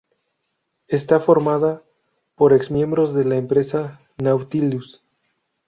Está 0.87 1.19
formada 1.19 1.83
por 2.33 2.53
ex-miembros 2.53 3.13
de 3.13 3.23
la 3.23 3.35
empresa 3.37 3.99
Nautilus. 4.17 5.03